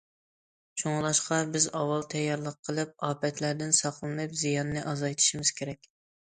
[0.83, 5.89] شۇڭلاشقا بىز ئاۋۋال تەييارلىق قىلىپ ئاپەتلەردىن ساقلىنىپ زىياننى ئازايتىشىمىز كېرەك.